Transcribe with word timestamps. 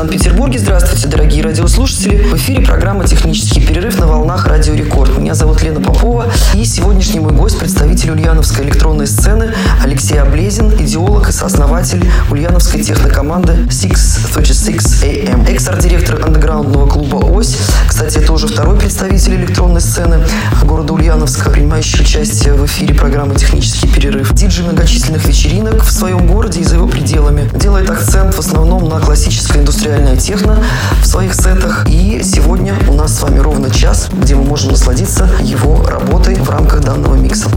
Санкт-Петербурге. 0.00 0.58
Здравствуйте, 0.58 1.08
дорогие 1.08 1.42
радиослушатели. 1.42 2.22
В 2.22 2.34
эфире 2.36 2.64
программа 2.64 3.06
«Технический 3.06 3.60
перерыв» 3.60 3.98
на 3.98 4.06
волнах 4.06 4.46
Радио 4.46 4.72
Рекорд. 4.72 5.18
Меня 5.18 5.34
зовут 5.34 5.62
Лена 5.62 5.82
Попова. 5.82 6.32
И 6.54 6.64
сегодняшний 6.64 7.20
мой 7.20 7.34
гость– 7.34 7.58
представитель 7.60 8.12
ульяновской 8.12 8.64
электронной 8.64 9.06
сцены 9.06 9.52
Алексей 9.84 10.18
Облезин, 10.18 10.72
идеолог 10.72 11.28
и 11.28 11.32
сооснователь 11.32 12.10
ульяновской 12.30 12.82
технокоманды 12.82 13.68
636 13.70 15.04
AM. 15.04 15.46
Экс-арт-директор 15.46 16.24
андеграундного 16.24 16.88
клуба 16.88 17.16
«Ось». 17.16 17.58
Кстати, 17.86 18.16
это 18.20 18.32
уже 18.32 18.48
второй 18.48 18.78
представитель 18.78 19.34
электронной 19.34 19.82
сцены 19.82 20.24
города 20.62 20.94
Ульяновска, 20.94 21.50
принимающий 21.50 22.00
участие 22.00 22.54
в 22.54 22.64
эфире 22.64 22.94
программы 22.94 23.34
«Технический 23.34 23.88
перерыв». 23.88 24.32
Диджей 24.32 24.64
многочисленных 24.64 25.26
вечеринок 25.26 25.84
в 25.84 25.92
своем 25.92 26.26
городе 26.26 26.60
и 26.60 26.64
за 26.64 26.76
его 26.76 26.86
пределами. 26.86 27.50
Делает 27.54 27.90
акцент 27.90 28.34
в 28.34 28.38
основном 28.38 28.88
на 28.88 28.98
классической 28.98 29.50
классическая 29.50 29.64
индустриальная 29.90 30.16
техно 30.16 30.62
в 31.02 31.06
своих 31.06 31.34
сетах. 31.34 31.86
И 31.88 32.22
сегодня 32.22 32.74
у 32.88 32.94
нас 32.94 33.16
с 33.16 33.22
вами 33.22 33.38
ровно 33.38 33.70
час, 33.70 34.08
где 34.12 34.34
мы 34.34 34.44
можем 34.44 34.70
насладиться 34.70 35.28
его 35.42 35.84
работой 35.86 36.36
в 36.36 36.48
рамках 36.48 36.80
данного 36.80 37.16
микса. 37.16 37.50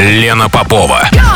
Лена 0.00 0.48
Попова. 0.48 1.08
Go! 1.12 1.29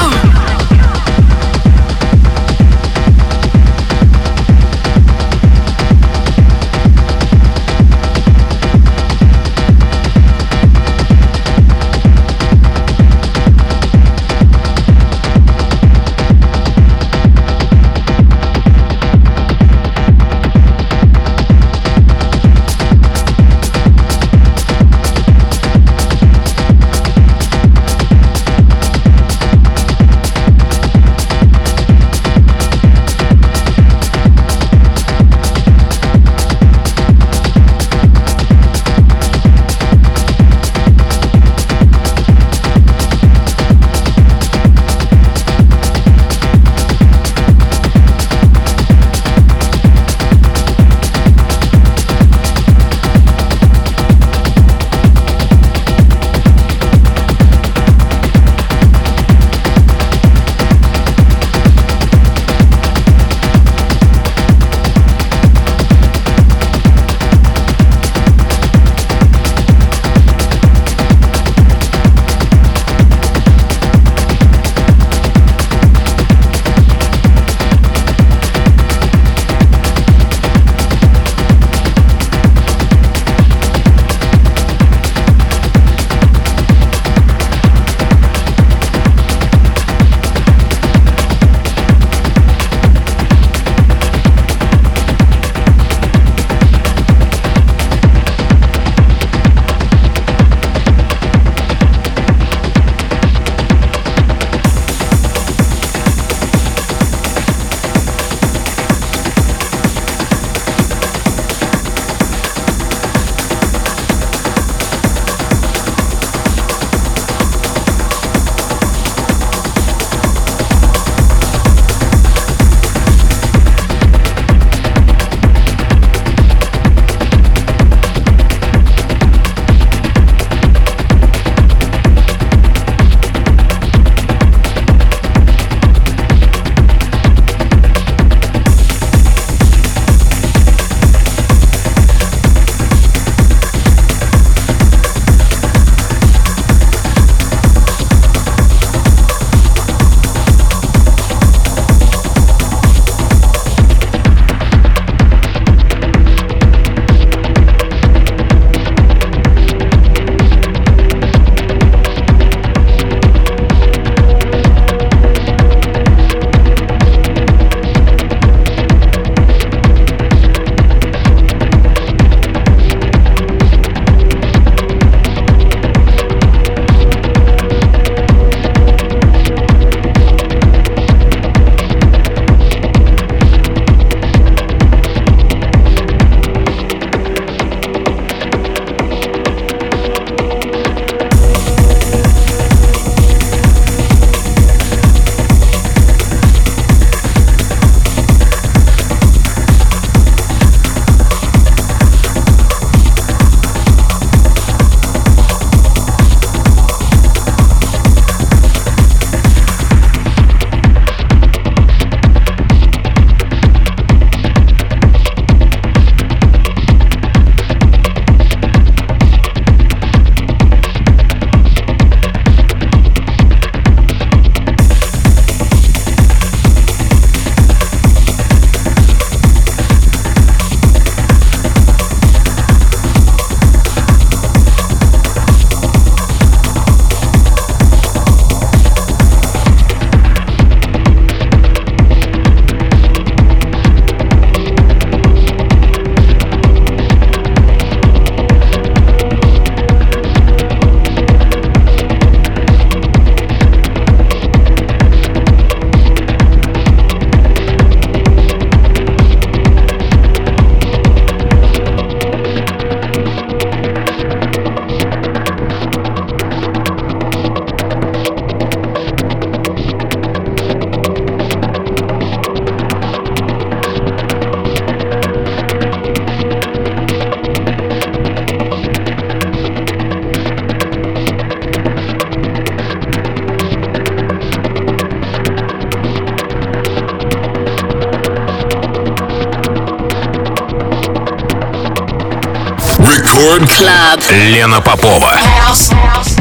Лена 294.31 294.81
Попова. 294.81 295.33
House, 295.67 295.91
house, 295.93 296.34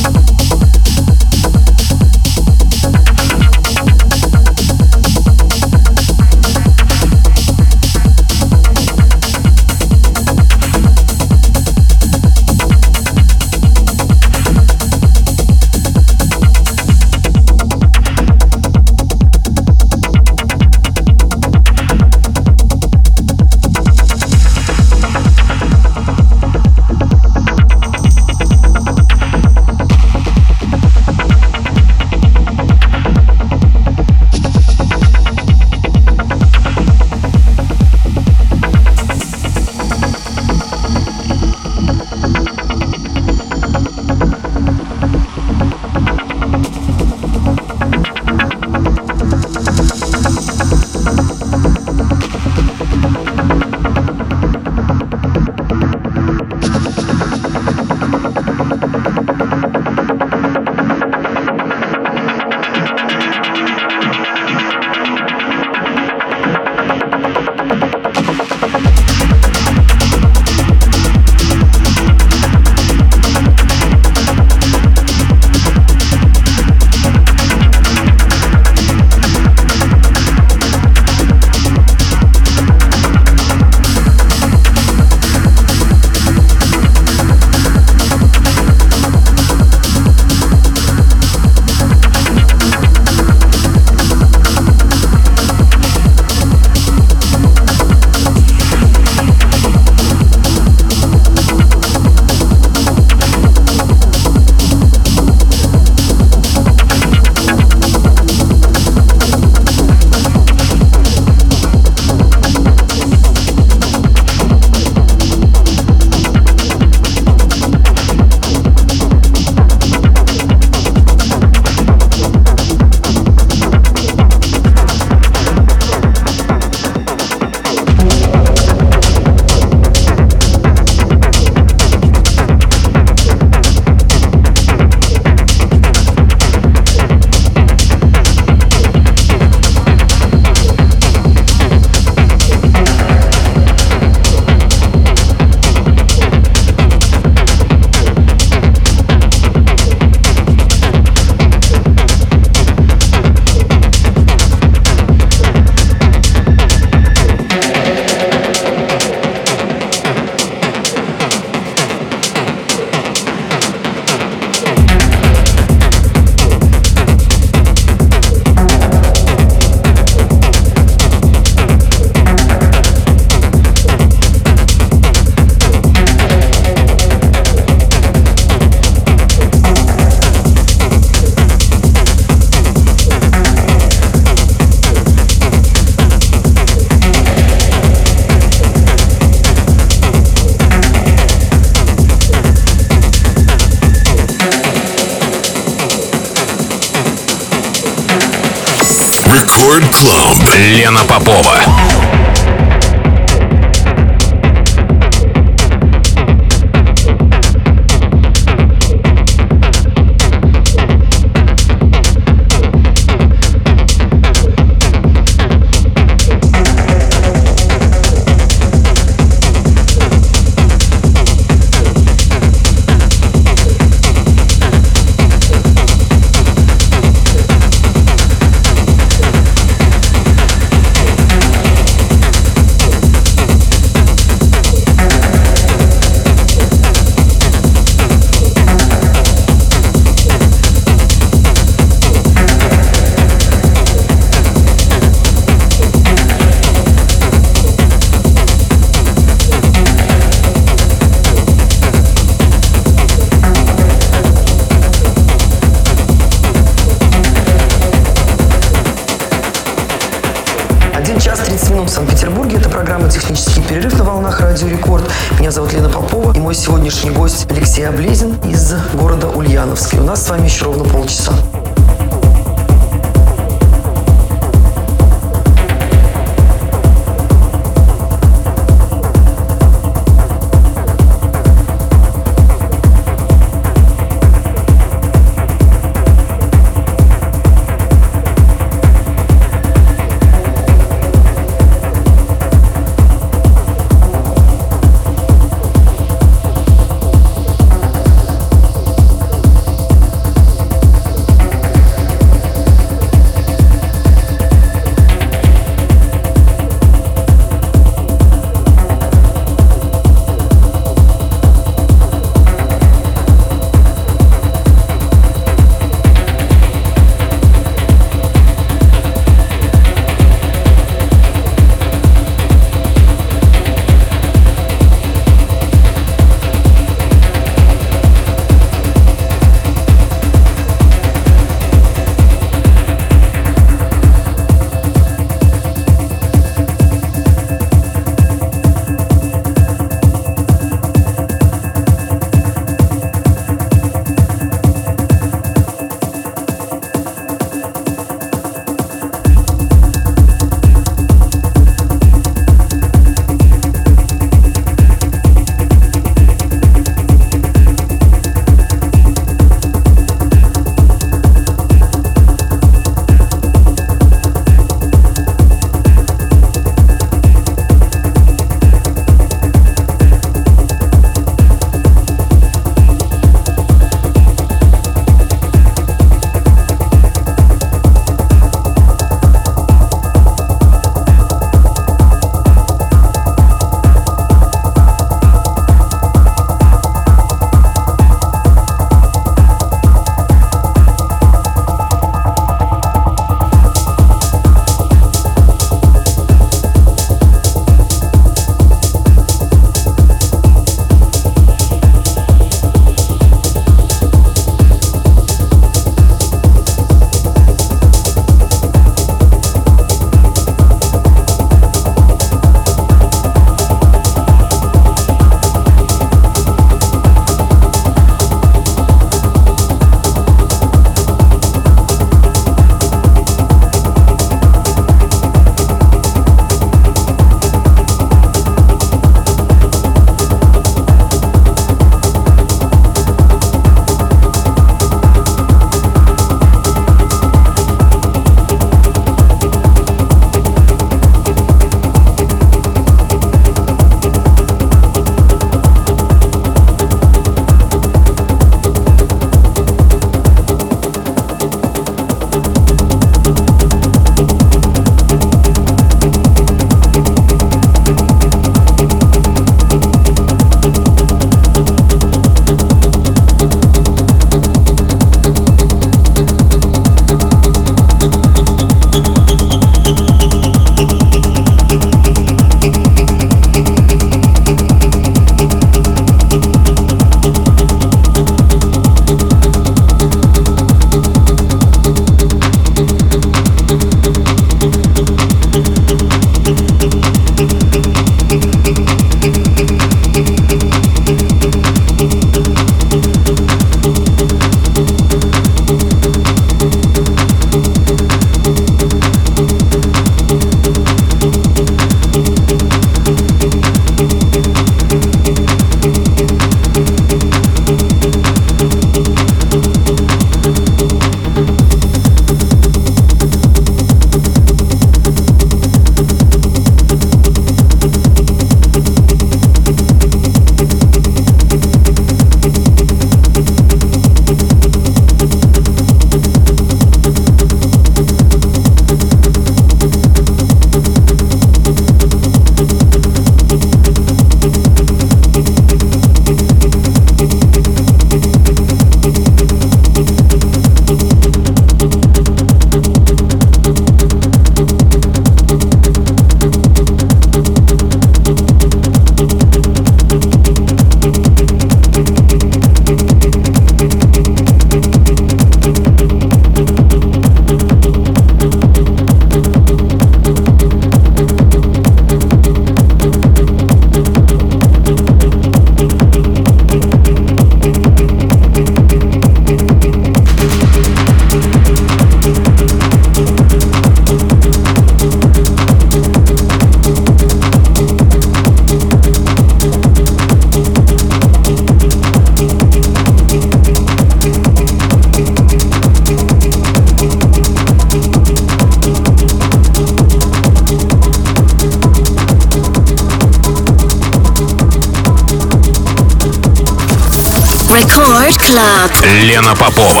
Club. 599.41 599.51
Лена 599.51 599.55
Попова. 599.55 600.00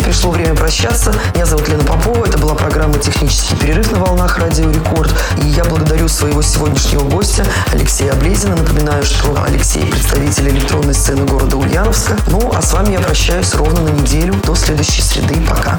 Санкт-Петербурге. 0.00 0.04
Пришло 0.04 0.30
время 0.30 0.54
прощаться. 0.54 1.14
Меня 1.34 1.46
зовут 1.46 1.68
Лена 1.68 1.84
Попова. 1.84 2.26
Это 2.26 2.38
была 2.38 2.54
программа 2.54 2.98
«Технический 2.98 3.56
перерыв» 3.56 3.92
на 3.92 3.98
волнах 3.98 4.38
Радио 4.38 4.70
Рекорд. 4.70 5.12
И 5.42 5.46
я 5.48 5.64
благодарю 5.64 6.08
своего 6.08 6.42
сегодняшнего 6.42 7.04
гостя 7.04 7.44
Алексея 7.72 8.12
Облезина. 8.12 8.56
Напоминаю, 8.56 9.04
что 9.04 9.42
Алексей– 9.42 9.84
представитель 9.90 10.50
электронной 10.50 10.94
сцены 10.94 11.24
города 11.24 11.56
Ульяновска. 11.56 12.16
Ну, 12.28 12.52
а 12.54 12.62
с 12.62 12.72
вами 12.72 12.92
я 12.92 13.00
прощаюсь 13.00 13.54
ровно 13.54 13.82
на 13.82 13.90
неделю. 13.90 14.34
До 14.44 14.54
следующей 14.54 15.02
среды. 15.02 15.36
Пока. 15.48 15.78